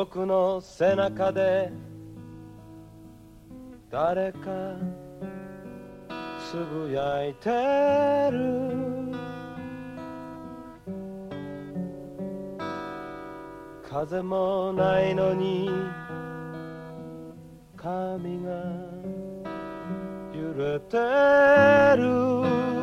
[0.00, 1.72] 僕の背中で
[3.90, 4.38] 誰か
[6.48, 7.50] つぶやいて
[8.30, 9.10] る。
[13.90, 15.68] 風もないのに
[17.76, 18.52] 髪が
[20.32, 20.96] 揺れて
[22.00, 22.77] る。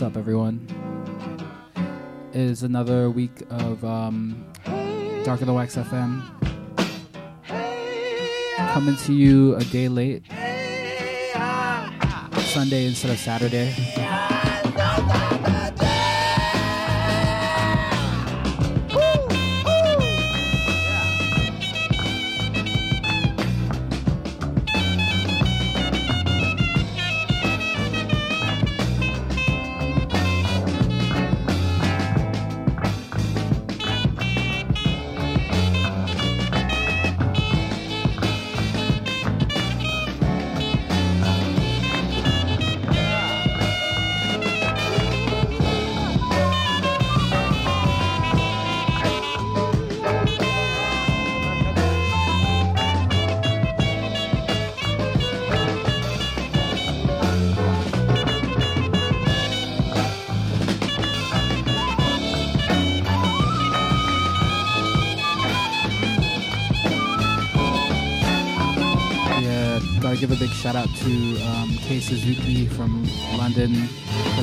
[0.00, 0.66] What's up, everyone?
[2.32, 4.46] It is another week of um,
[5.24, 6.22] Darker Than Wax FM.
[8.72, 10.24] Coming to you a day late.
[12.46, 13.74] Sunday instead of Saturday.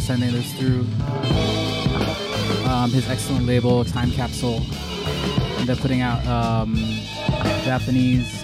[0.08, 0.88] Sending this through.
[2.66, 4.62] Um, his excellent label, Time Capsule.
[5.58, 6.78] And they're putting out um,
[7.66, 8.42] Japanese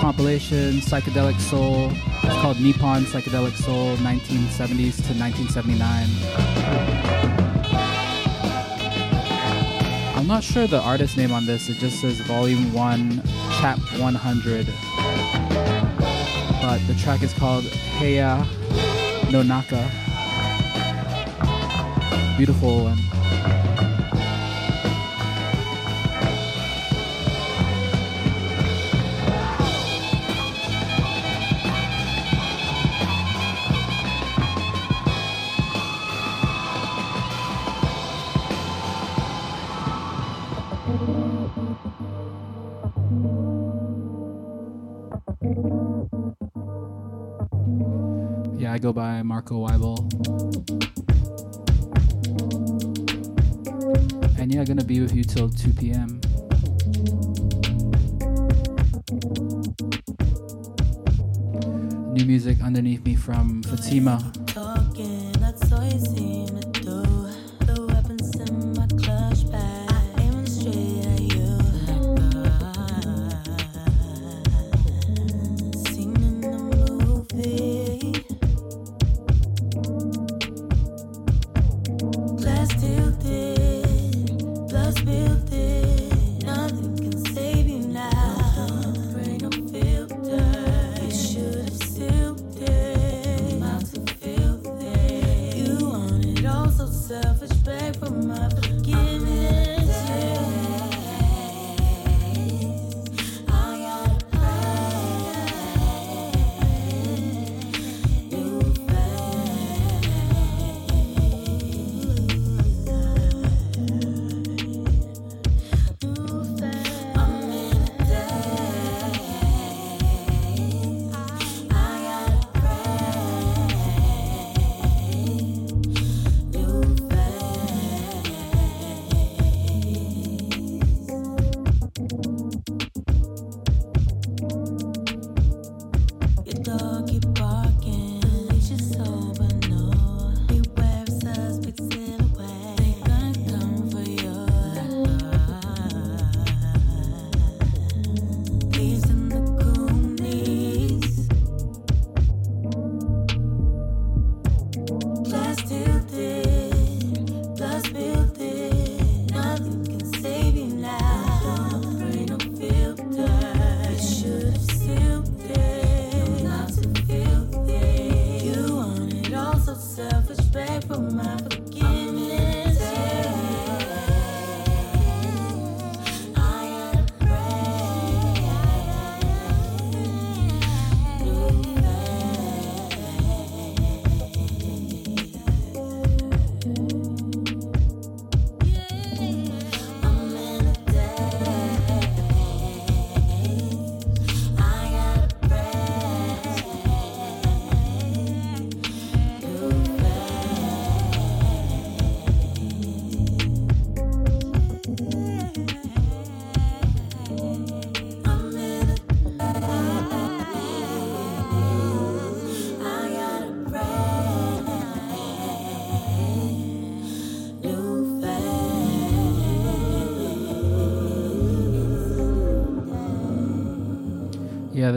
[0.00, 1.90] compilation, Psychedelic Soul.
[2.22, 6.08] It's called Nippon Psychedelic Soul, 1970s to 1979.
[10.16, 11.68] I'm not sure the artist name on this.
[11.68, 13.22] It just says Volume 1,
[13.60, 14.68] Chap 100
[16.60, 17.64] but the track is called
[17.98, 18.46] Heya
[19.30, 19.90] no Naka.
[22.36, 23.17] Beautiful and
[49.50, 49.98] Marco Weibel.
[54.38, 56.20] And yeah, gonna be with you till 2 p.m.
[62.12, 64.32] New music underneath me from Fatima.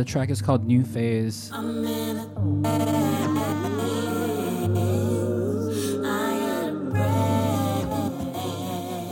[0.02, 1.52] The track is called New Phase.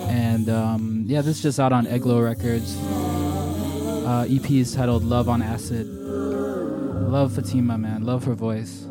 [0.10, 2.76] And um, yeah, this is just out on Eglo Records.
[2.84, 5.86] Uh, EP is titled Love on Acid.
[5.86, 8.04] Love Fatima, man.
[8.04, 8.89] Love her voice.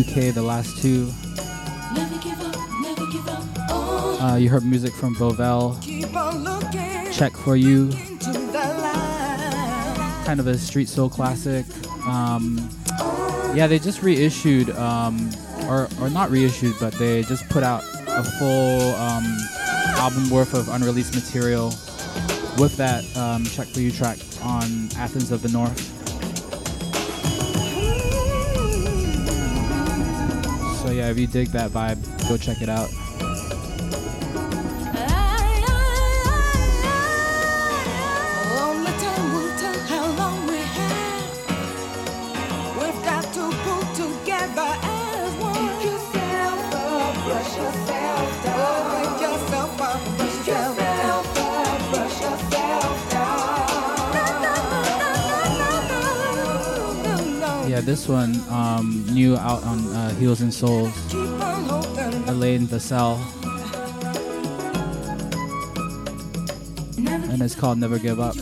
[0.00, 1.10] UK, the last two.
[4.18, 5.76] Uh, you heard music from Bovell.
[7.12, 7.90] Check for You.
[10.24, 11.66] Kind of a street soul classic.
[12.06, 12.70] Um,
[13.54, 15.30] yeah, they just reissued, um,
[15.68, 19.36] or, or not reissued, but they just put out a full um,
[19.96, 21.74] album worth of unreleased material
[22.58, 25.89] with that um, Check for You track on Athens of the North.
[30.90, 32.90] So yeah, if you dig that vibe, go check it out.
[58.10, 60.92] one um, new out on uh, Heels and Souls,
[62.28, 63.18] Elaine Vassell.
[67.30, 68.34] And it's called Never Give Up.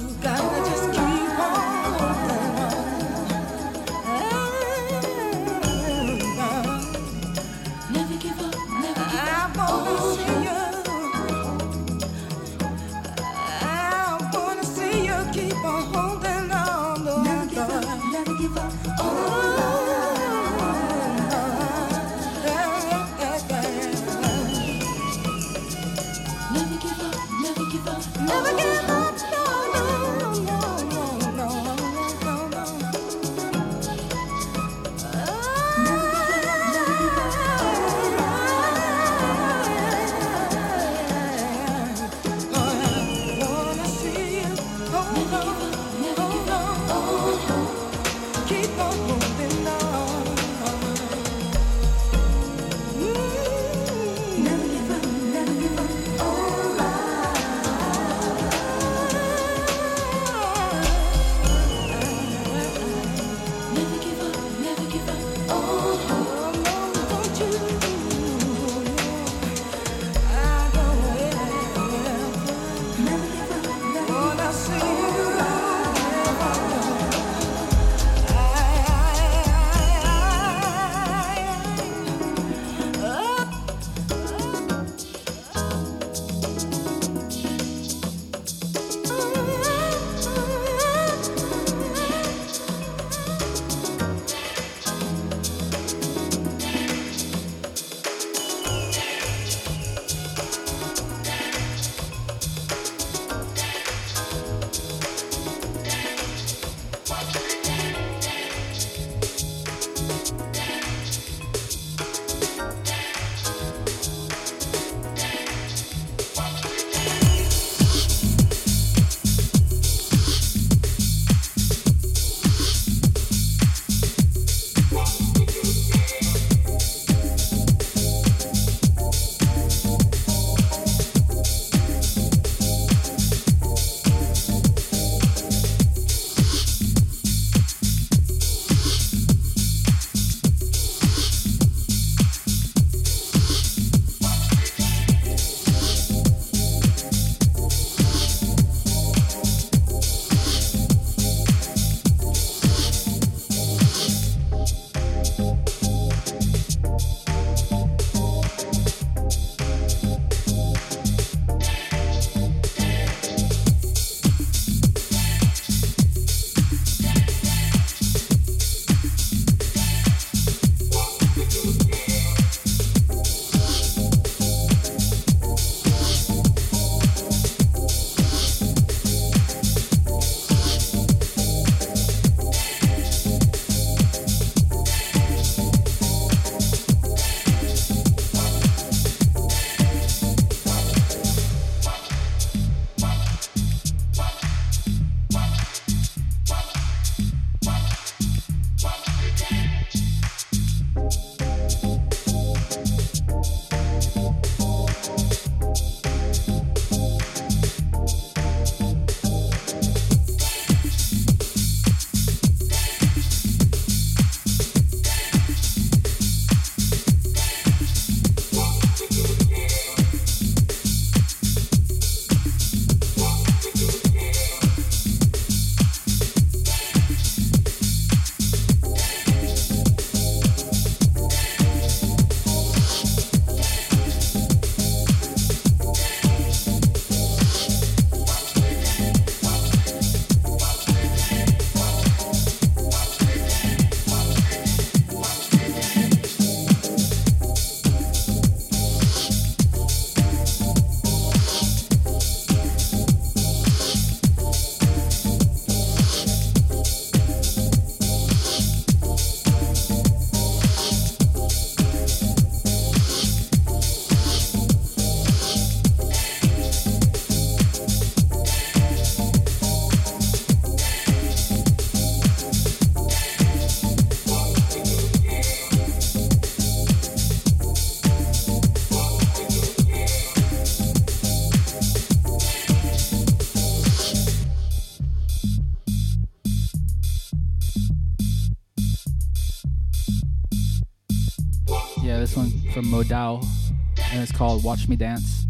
[293.18, 295.44] And it's called Watch Me Dance.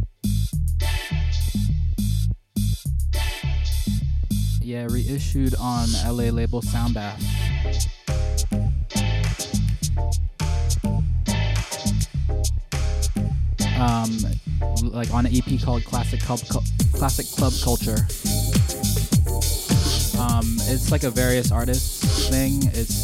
[4.62, 7.20] Yeah, reissued on LA label Soundbath.
[13.78, 14.18] Um,
[14.90, 16.40] like on an EP called Classic Club,
[16.94, 17.98] Classic Club Culture.
[20.18, 22.62] Um, it's like a various artists thing.
[22.72, 22.97] It's,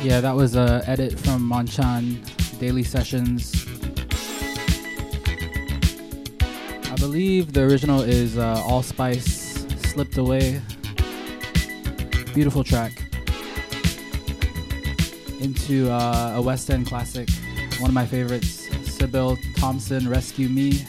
[0.00, 2.22] Yeah, that was a edit from Monchan
[2.60, 3.52] Daily Sessions.
[6.40, 10.62] I believe the original is uh, Allspice Slipped Away.
[12.32, 12.92] Beautiful track.
[15.40, 17.28] Into uh, a West End classic,
[17.80, 20.86] one of my favorites, Sybil Thompson, Rescue Me.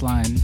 [0.00, 0.36] Yeah, bass line.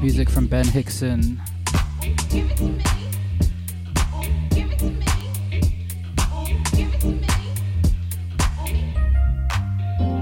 [0.00, 1.40] Music from Ben Hixon.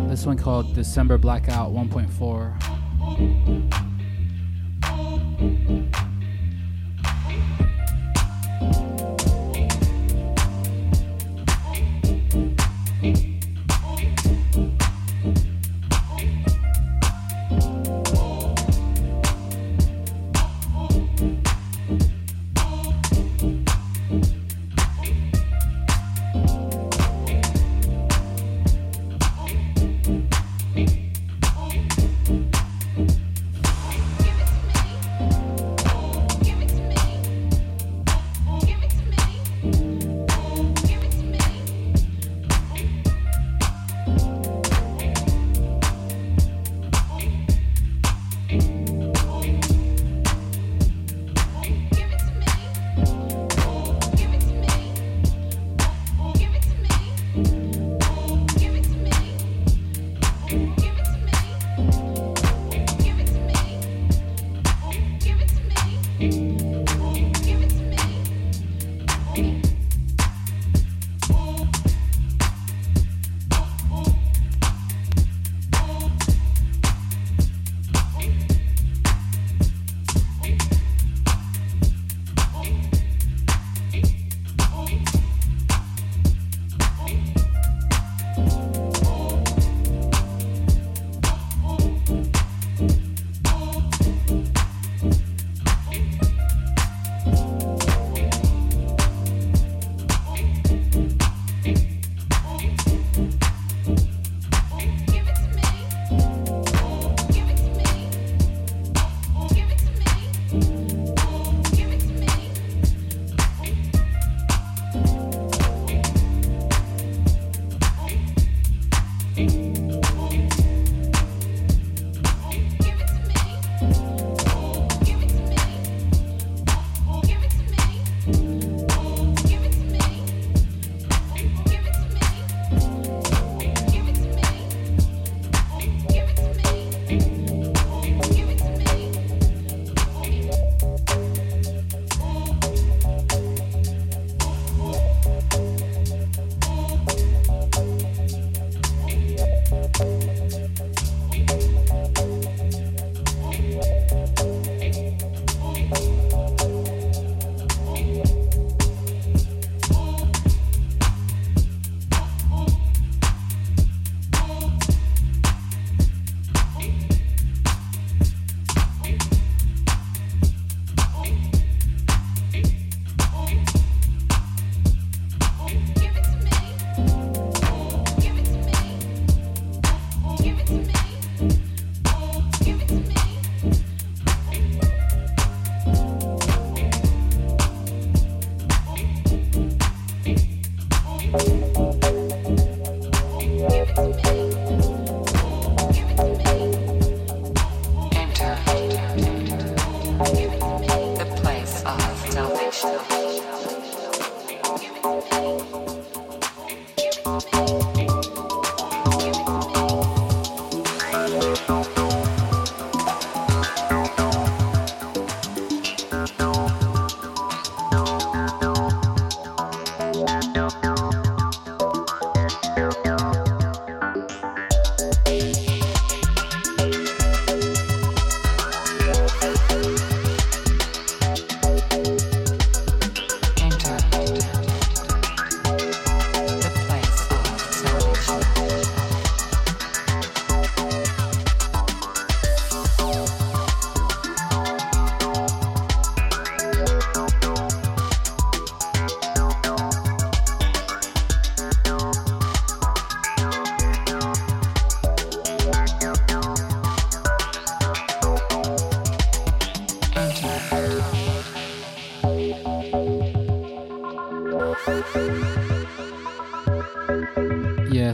[0.08, 2.45] This one called December Blackout 1.4.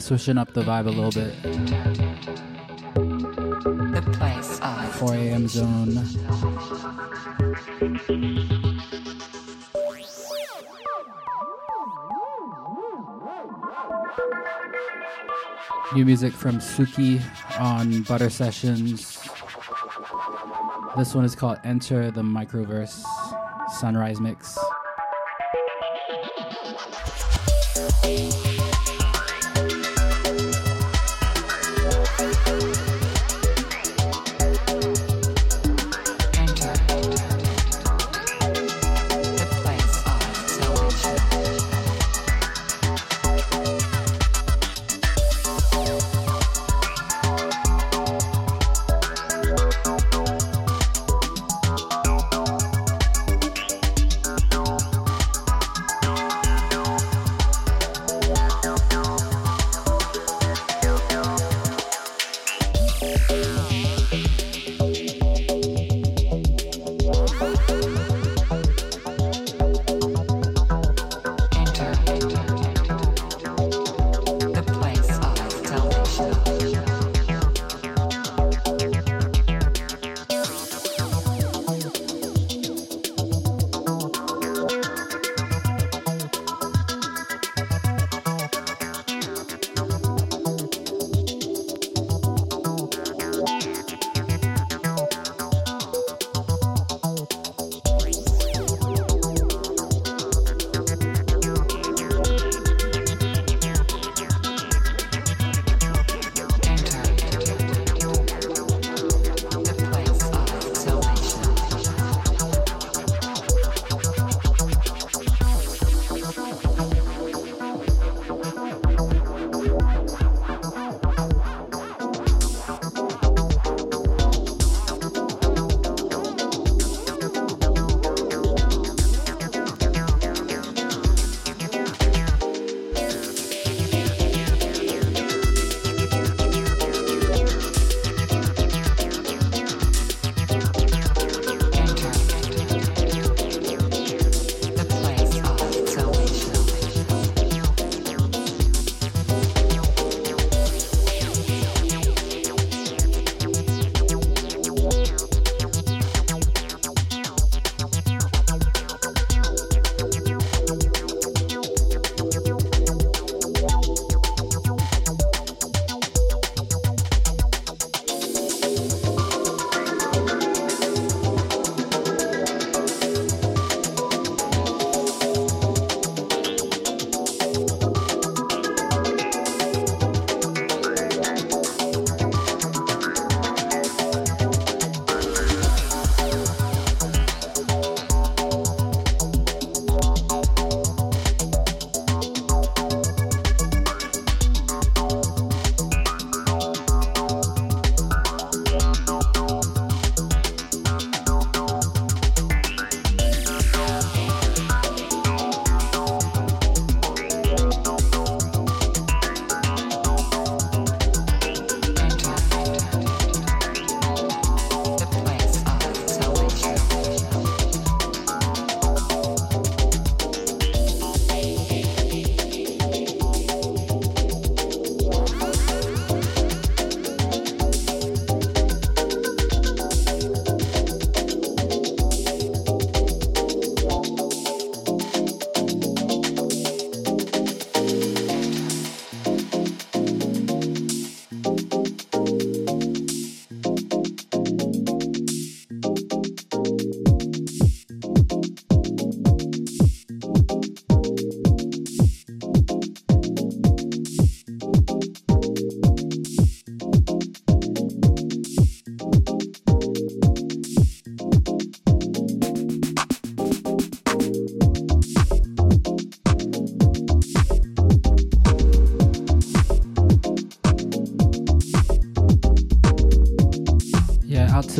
[0.02, 1.40] switching up the vibe a little bit.
[3.92, 5.46] The place of 4 a.m.
[5.46, 5.94] zone.
[15.94, 17.22] New music from Suki
[17.60, 19.20] on Butter Sessions.
[20.96, 23.04] This one is called Enter the Microverse
[23.78, 24.58] Sunrise Mix.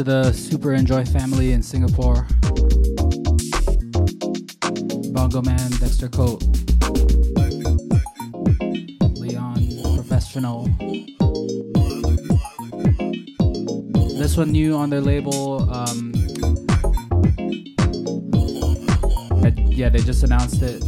[0.02, 2.26] The Super Enjoy family in Singapore.
[5.12, 6.42] Bongo Man, Dexter Coat,
[9.16, 10.64] Leon, Professional.
[14.18, 15.70] This one new on their label.
[15.70, 16.12] Um,
[19.68, 20.82] yeah, they just announced it.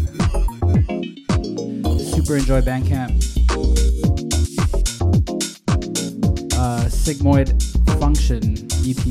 [2.01, 3.23] Super Enjoy Bandcamp.
[6.57, 7.63] Uh, Sigmoid
[8.01, 9.07] Function EP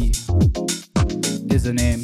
[1.51, 2.03] is the name.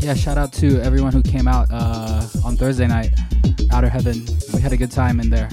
[0.00, 3.10] Yeah, shout out to everyone who came out uh, on Thursday night,
[3.70, 4.24] Outer Heaven.
[4.54, 5.50] We had a good time in there.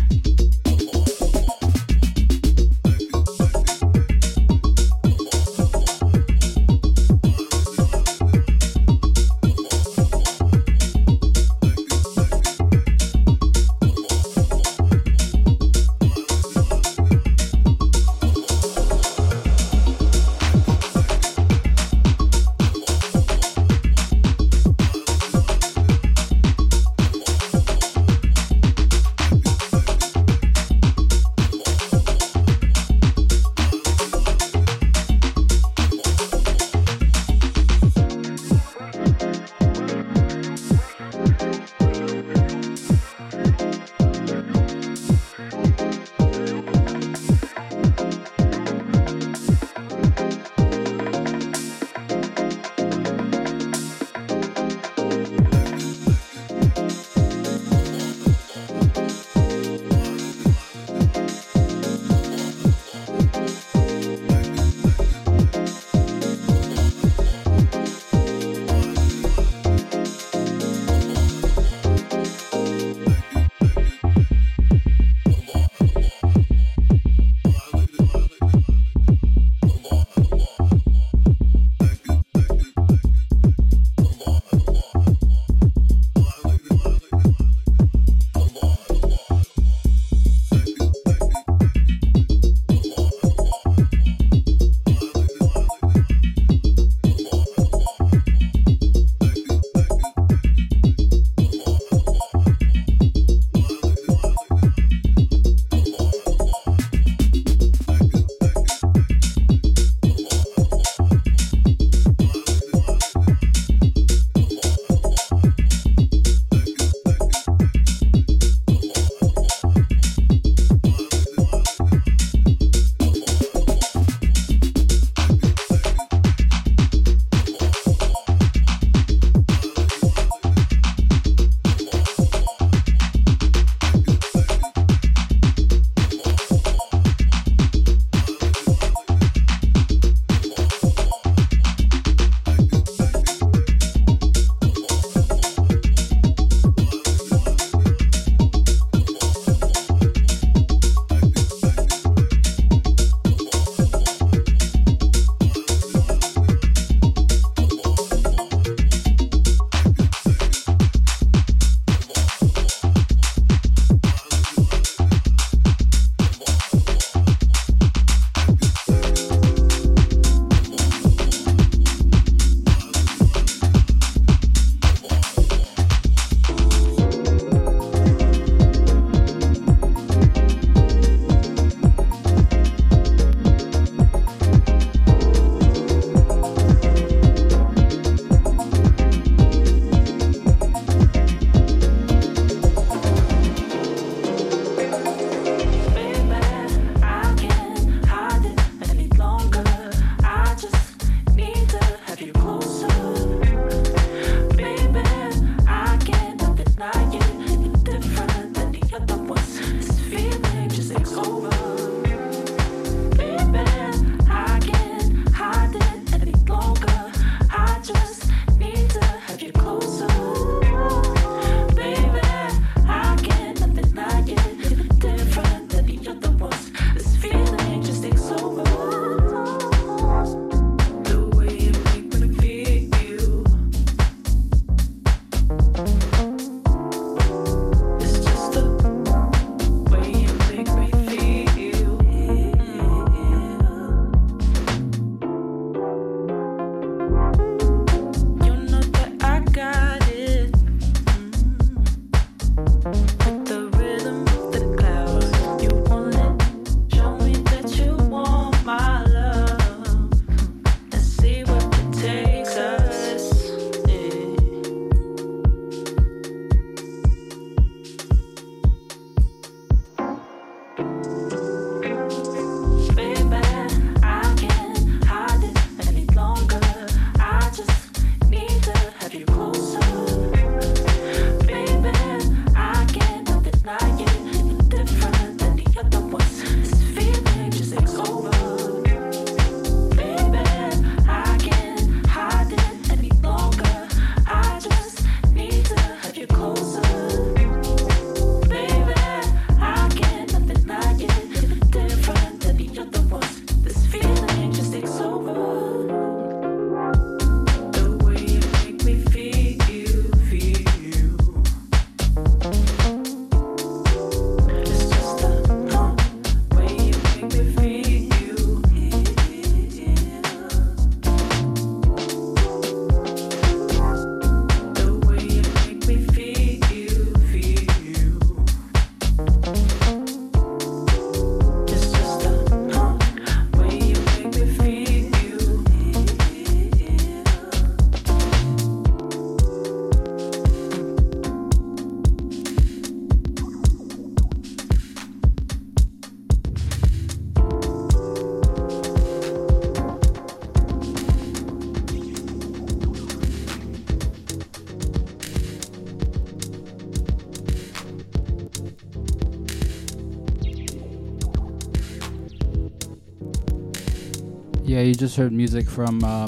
[364.85, 366.27] You just heard music from uh.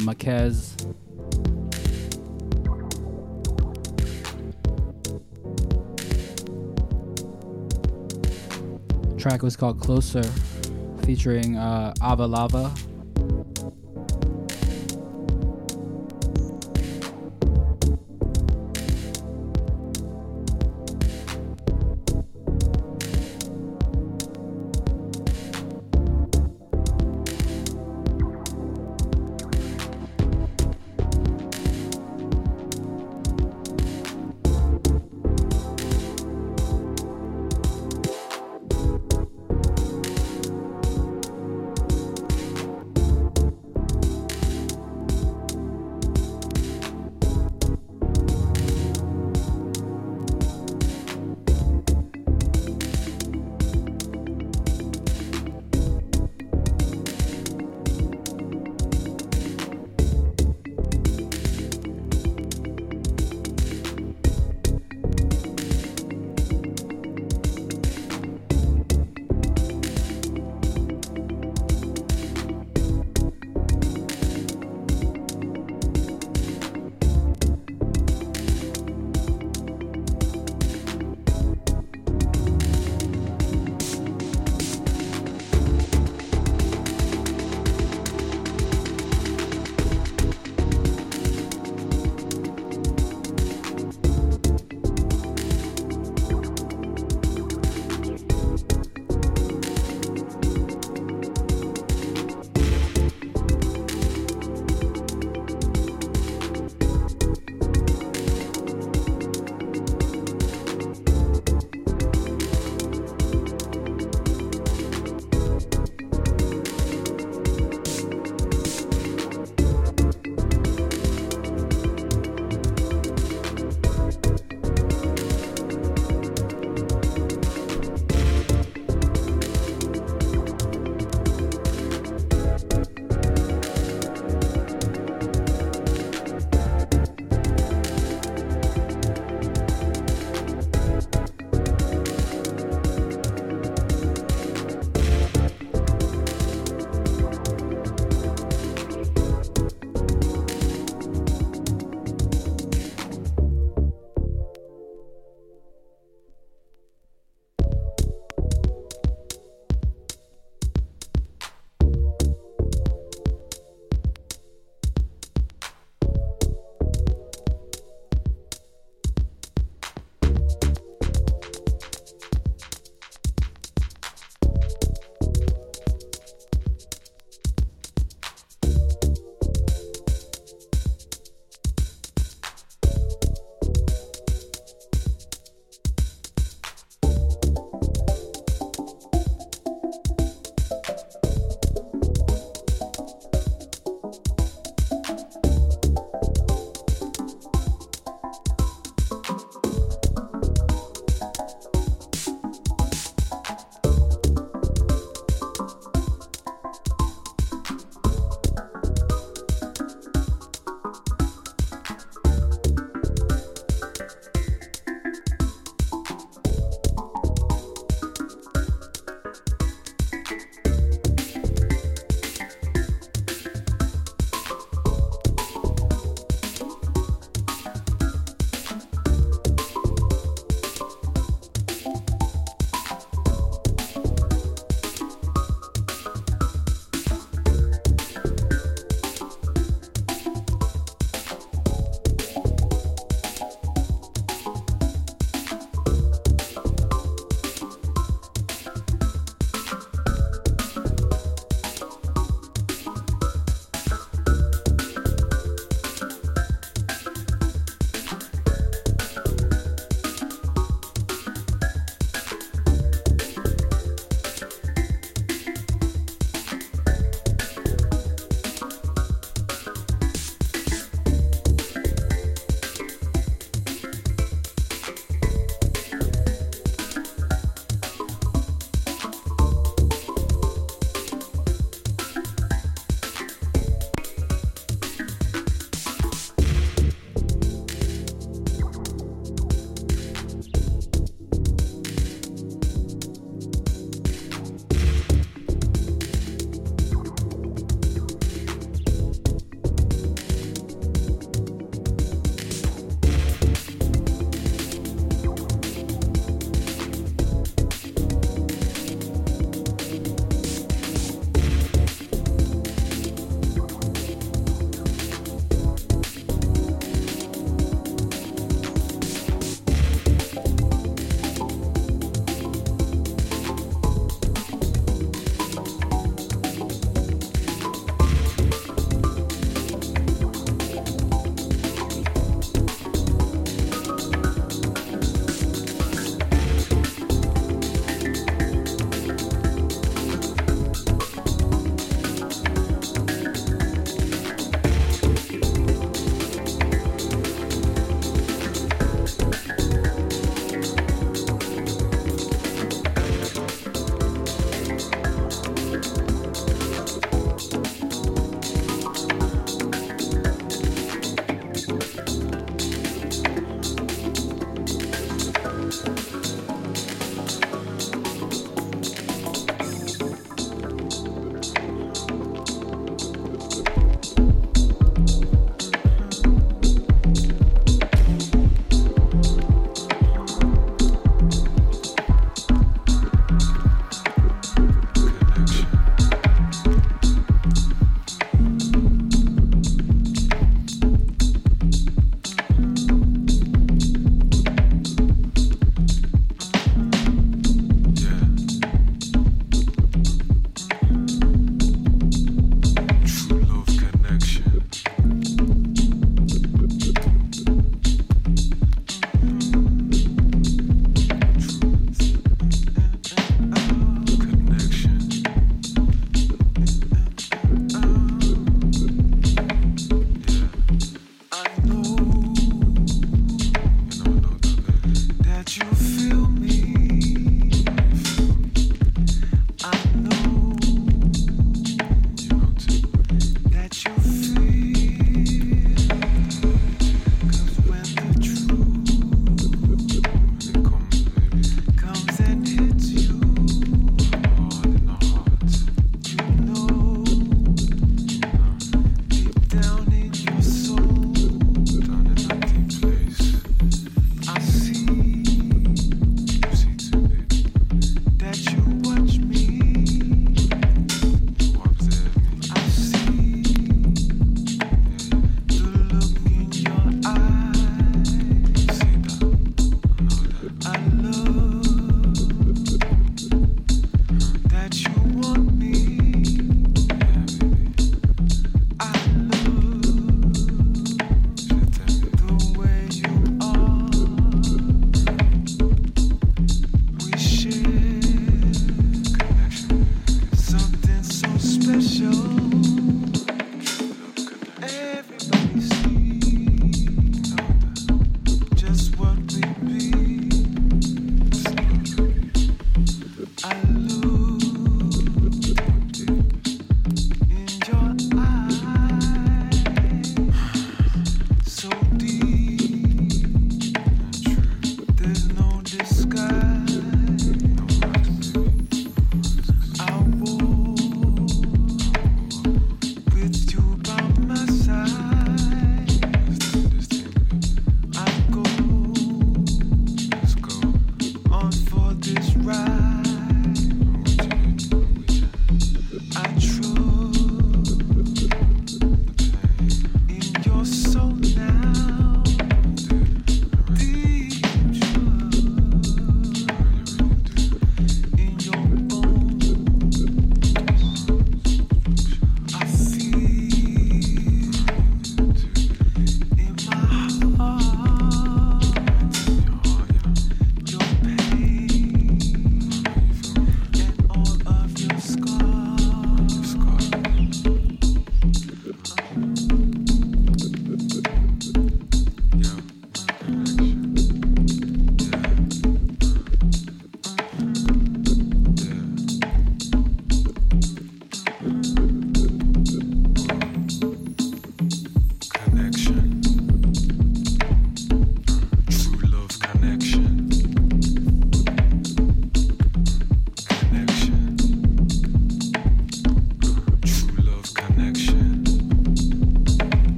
[9.18, 10.24] Track was called Closer,
[11.04, 12.74] featuring uh, Ava Lava.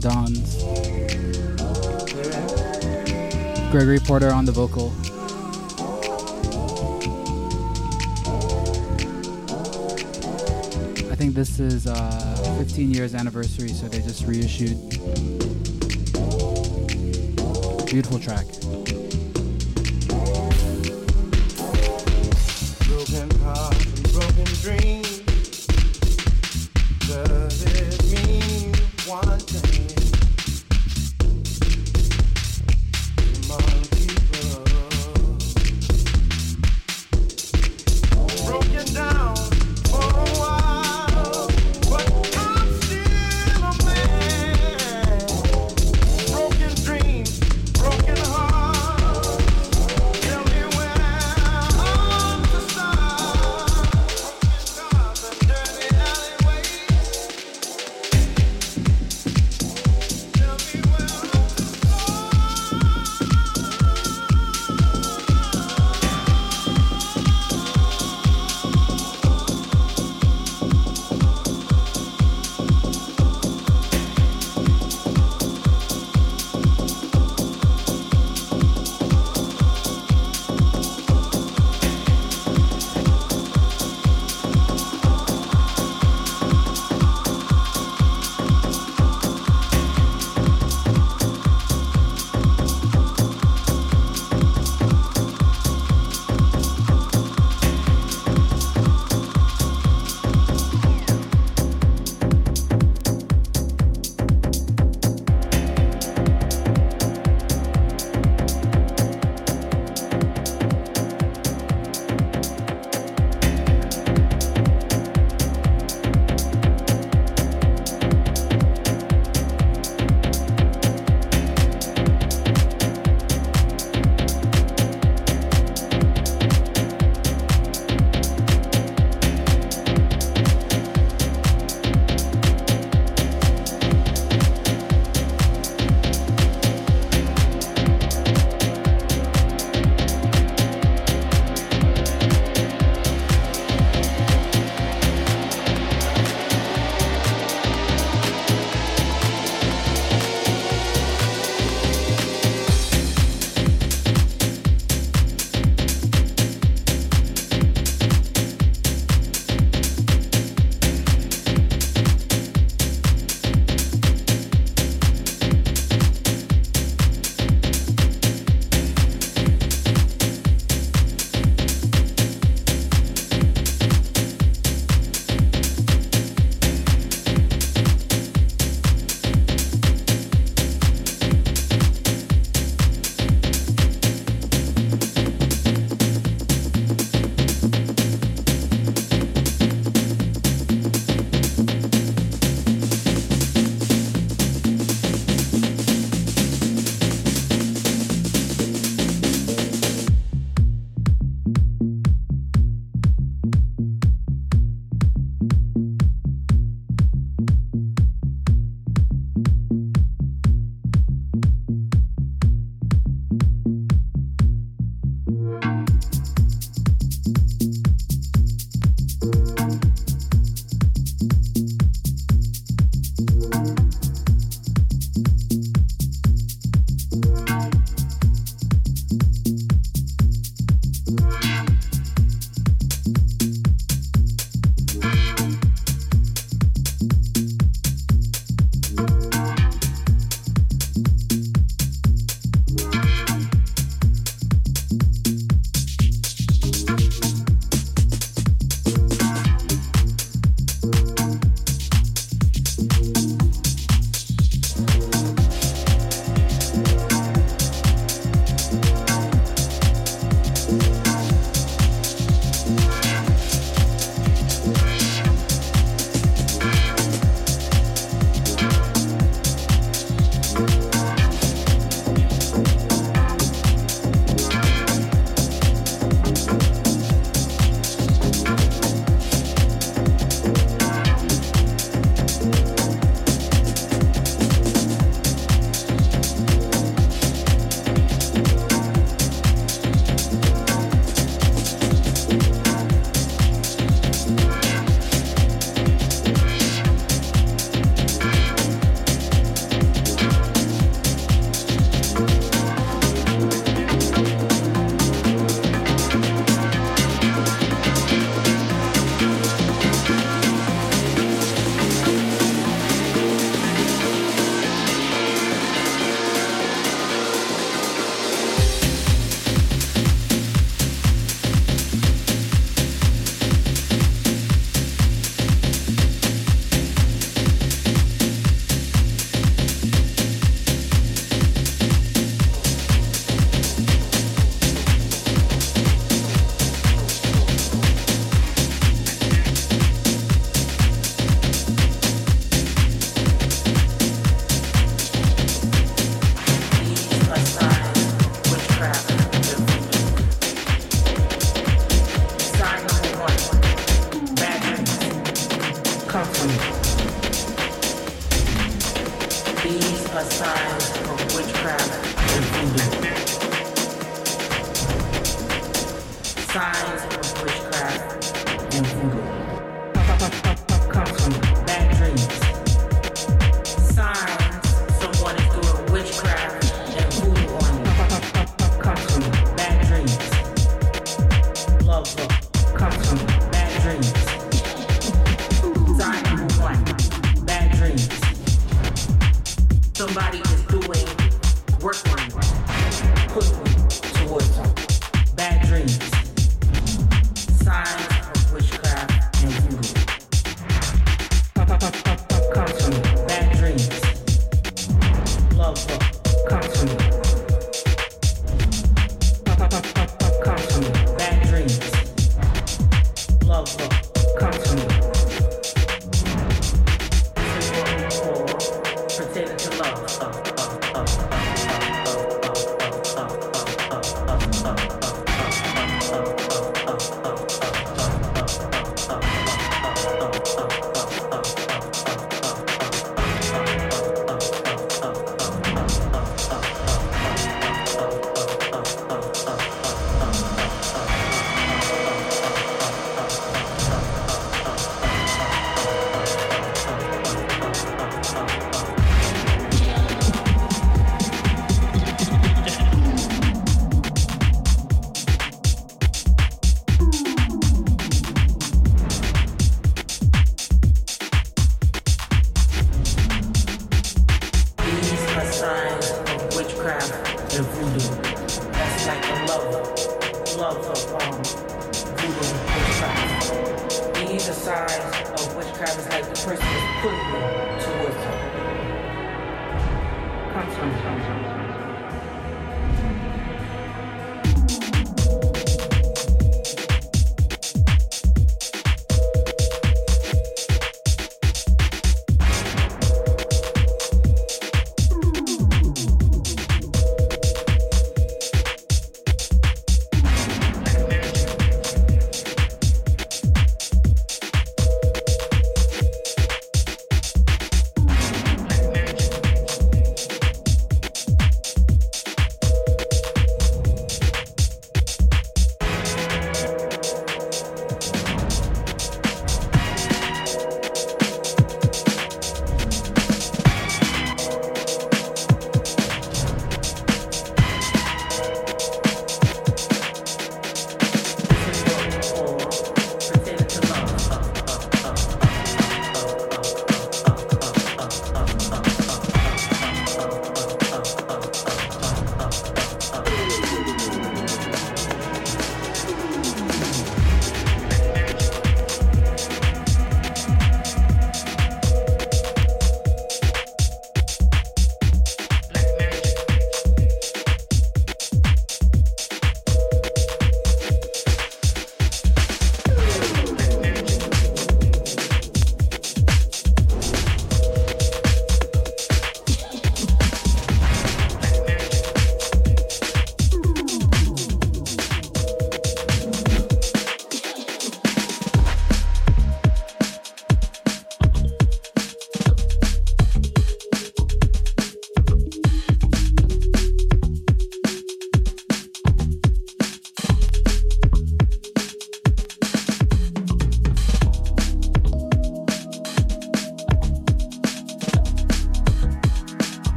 [0.00, 0.62] Dons.
[3.70, 4.92] Gregory Porter on the vocal.
[11.10, 14.78] I think this is uh, 15 years anniversary, so they just reissued.
[17.86, 18.46] Beautiful track.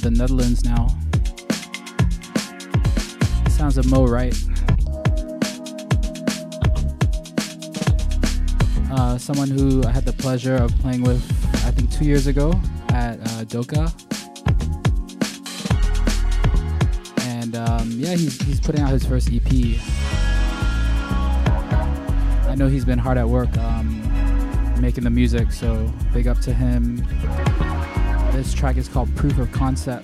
[0.00, 0.88] The Netherlands now.
[3.50, 4.34] Sounds of Mo Wright.
[8.90, 11.22] Uh, someone who I had the pleasure of playing with,
[11.66, 12.58] I think, two years ago
[12.90, 13.92] at uh, Doka.
[17.20, 19.52] And um, yeah, he's, he's putting out his first EP.
[22.48, 24.00] I know he's been hard at work um,
[24.80, 27.06] making the music, so big up to him.
[28.40, 30.02] This track is called Proof of Concept.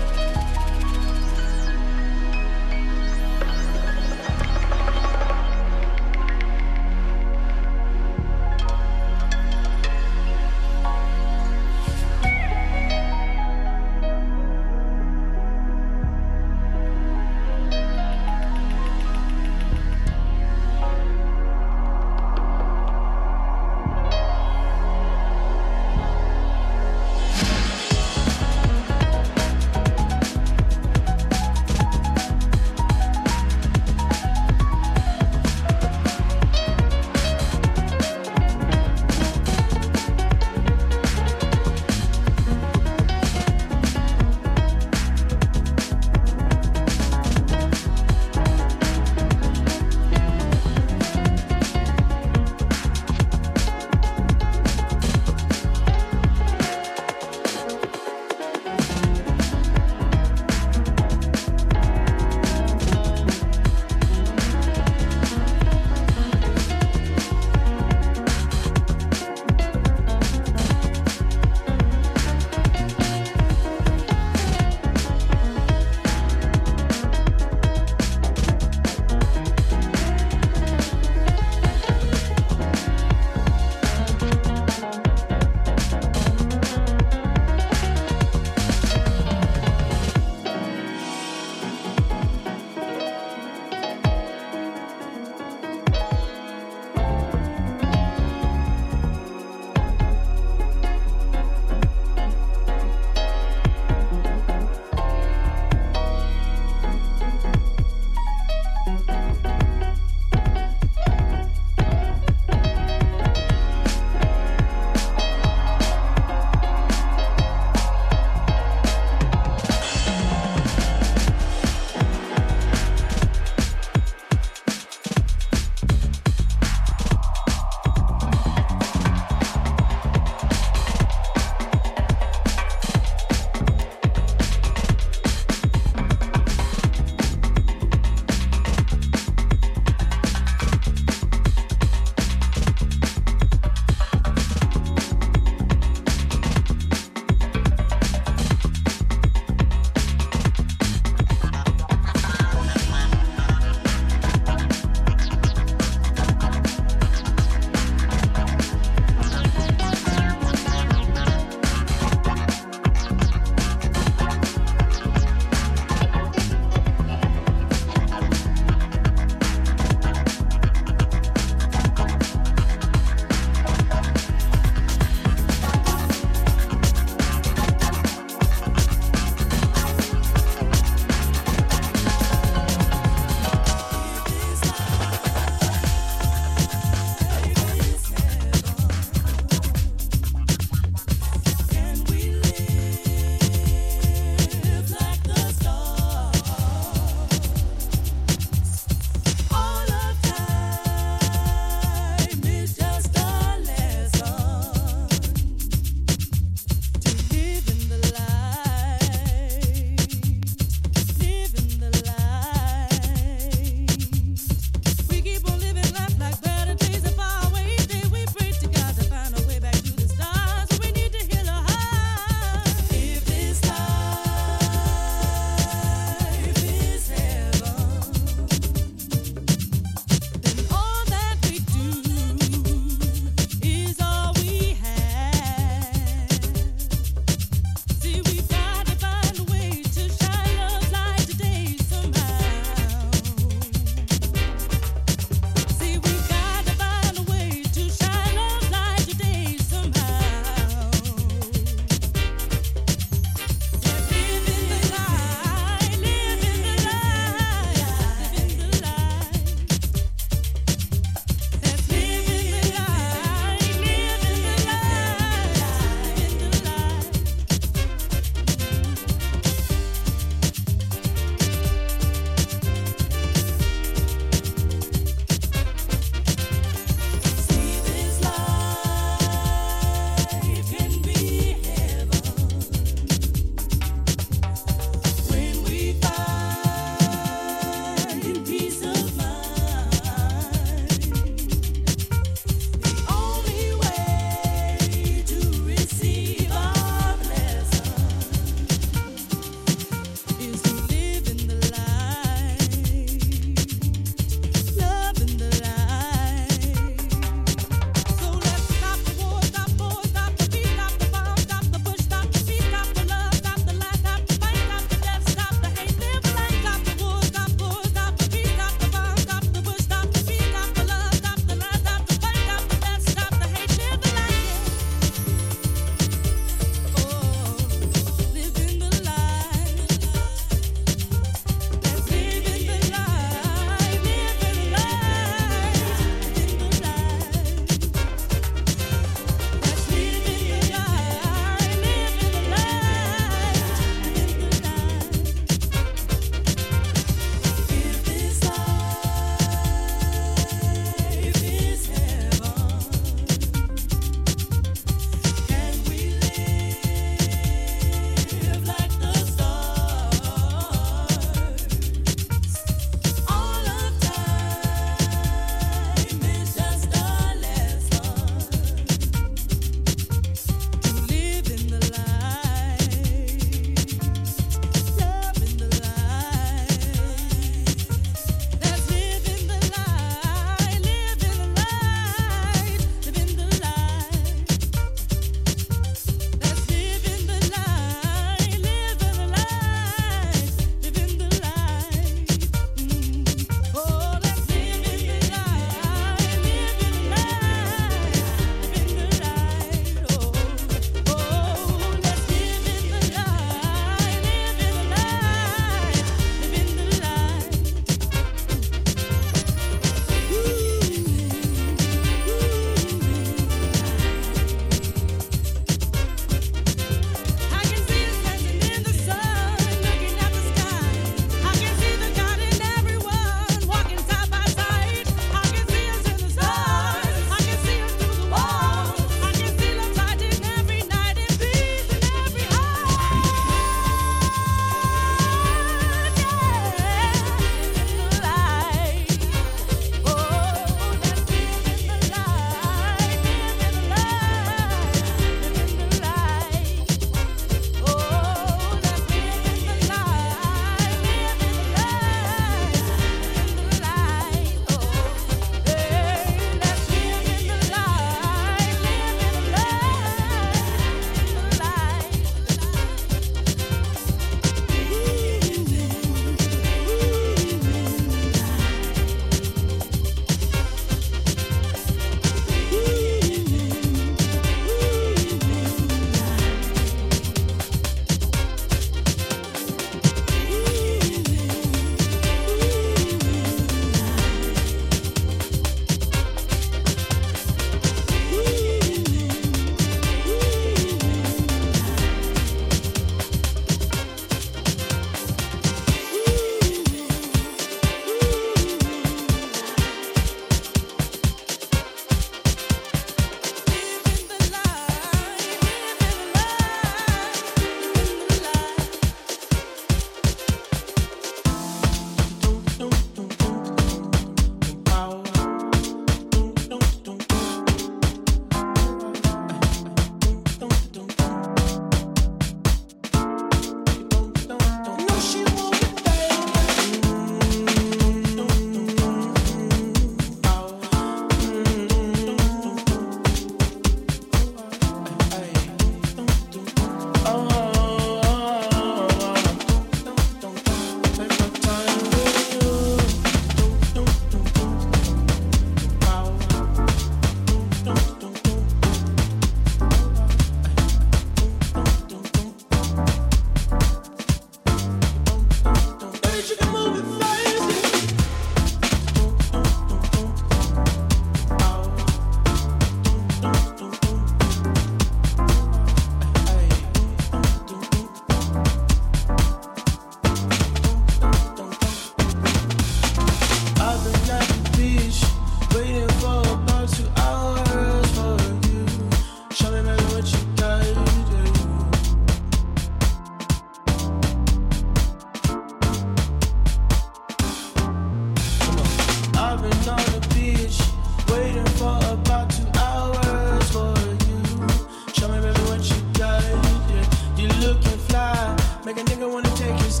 [598.88, 600.00] Make a nigga wanna take his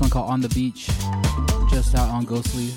[0.00, 0.86] on the beach,
[1.70, 2.72] just out on Ghostly.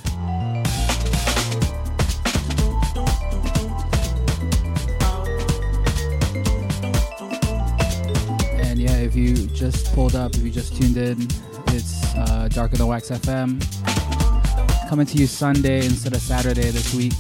[8.60, 11.27] And yeah, if you just pulled up, if you just tuned in,
[11.68, 13.61] it's uh, Darker Than Wax FM.
[14.89, 17.14] Coming to you Sunday instead of Saturday this week.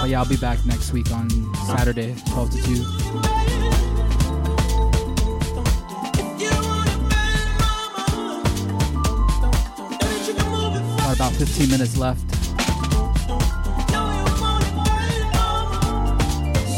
[0.00, 1.28] But yeah, I'll be back next week on
[1.66, 3.45] Saturday, 12 to 2.
[11.38, 12.34] 15 minutes left.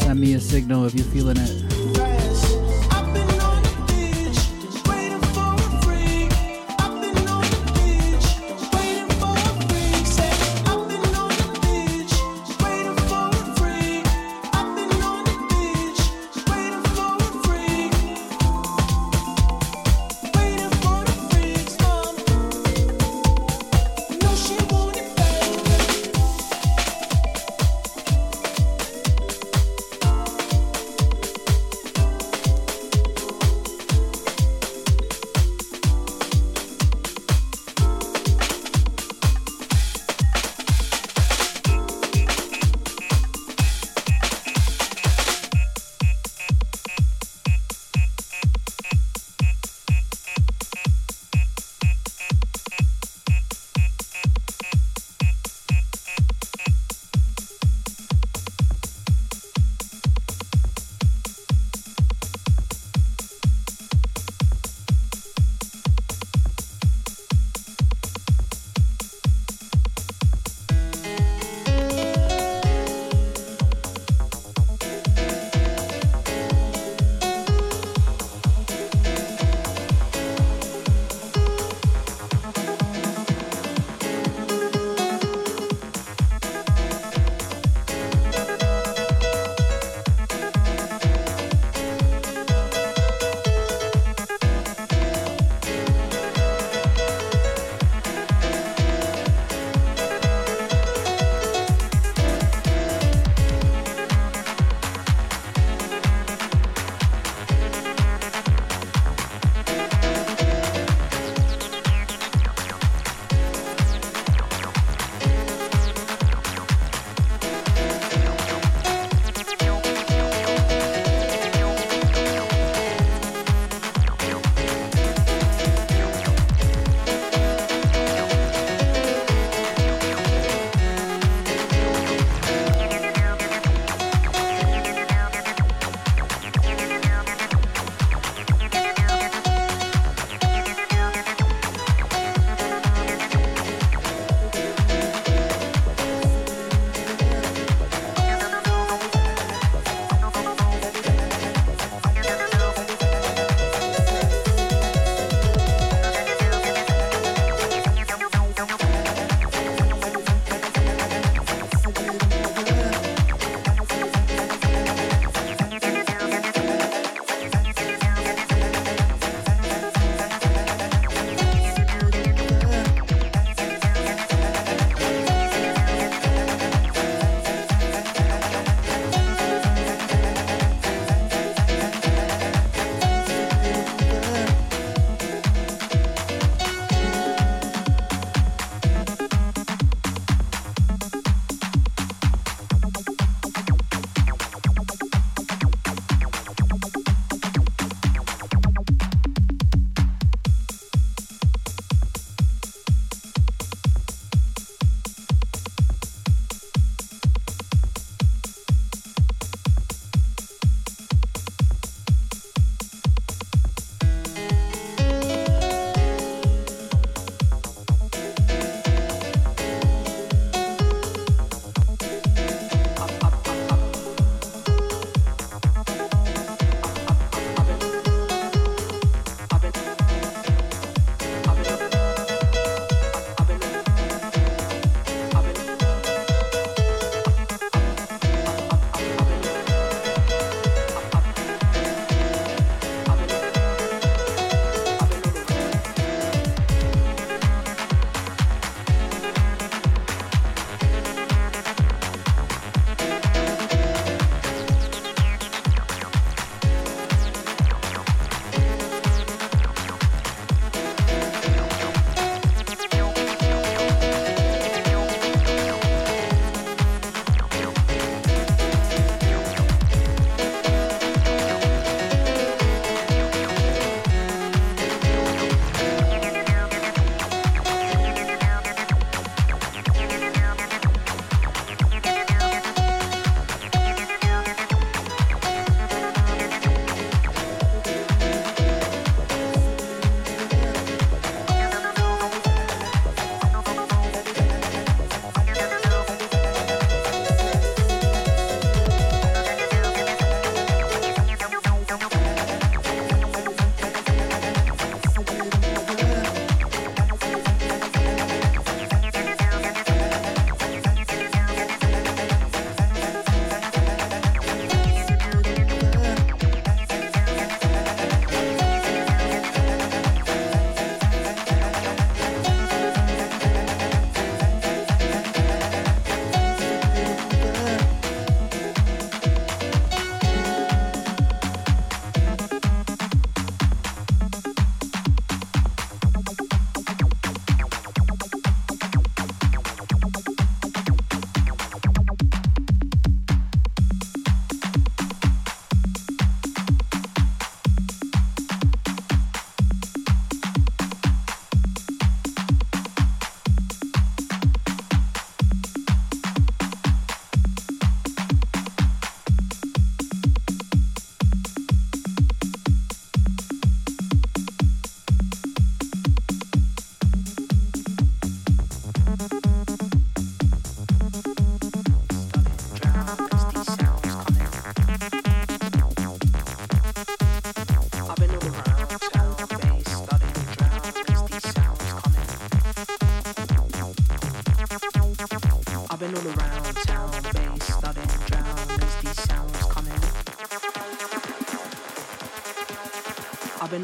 [0.03, 1.68] Send me a signal if you're feeling it.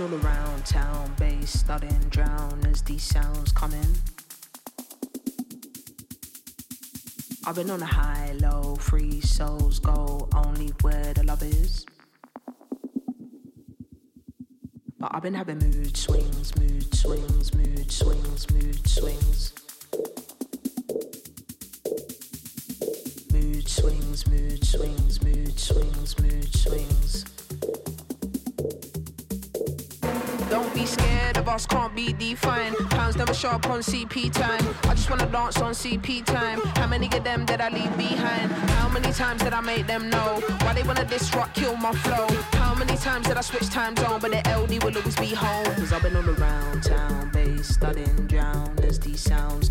[0.04, 3.96] All around town, bass studying, drown as these sounds coming.
[7.46, 11.86] I've been on a high, low, free souls go only where the love is.
[14.98, 19.13] But I've been having mood swings, mood swings, mood swings, mood swings.
[33.74, 34.64] On CP time.
[34.84, 36.60] I just wanna dance on CP time.
[36.76, 38.52] How many of them did I leave behind?
[38.78, 40.40] How many times did I make them know?
[40.60, 42.28] Why they wanna disrupt, kill my flow?
[42.52, 44.20] How many times did I switch time zone?
[44.20, 45.64] But the LD will always be home.
[45.74, 49.63] Cause I've been all around town, bass studying, drown as these sounds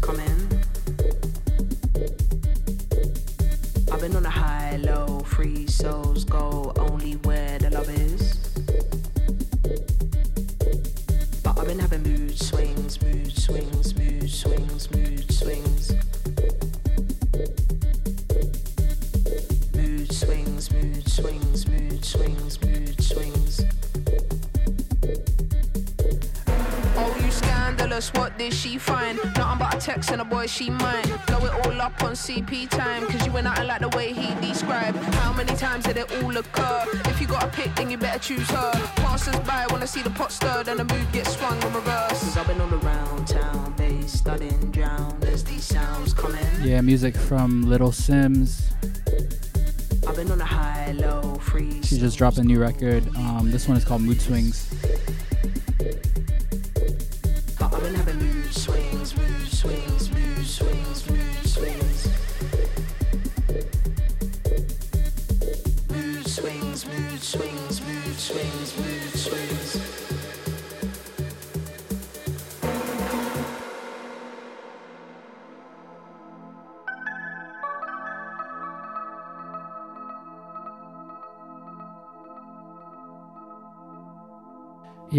[30.53, 31.03] she mine.
[31.25, 34.13] Blow it all up on CP time, cause you went out and like the way
[34.13, 34.97] he described.
[35.15, 36.85] How many times did it all occur?
[37.05, 38.71] If you got a pick, then you better choose her.
[38.97, 42.19] Passers by wanna see the pot stirred and the mood gets swung in reverse.
[42.19, 46.63] Cause I've been all around town, bass studying, drown as these sounds come in.
[46.63, 48.61] Yeah, music from Little Simz.
[50.07, 51.81] I've been on a high, low, free.
[51.81, 53.03] She just dropped a new record.
[53.15, 54.62] Um, this one is called Mood Swings.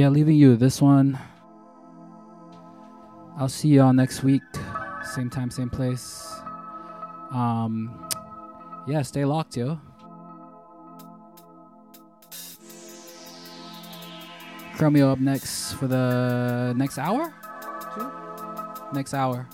[0.05, 1.19] Yeah, leaving you this one.
[3.39, 4.43] I'll see y'all next week.
[5.15, 6.31] Same time, same place.
[7.33, 8.07] Um,
[8.87, 9.81] yeah, stay locked, yo.
[14.77, 17.33] Chromeo up next for the next hour?
[18.93, 19.49] Next hour.